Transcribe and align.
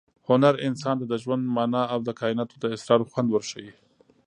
هنر 0.29 0.53
انسان 0.67 0.95
ته 0.99 1.05
د 1.07 1.13
ژوند 1.23 1.43
مانا 1.55 1.83
او 1.93 1.99
د 2.07 2.09
کائناتو 2.19 2.55
د 2.59 2.65
اسرارو 2.75 3.09
خوند 3.11 3.29
ورښيي. 3.31 3.71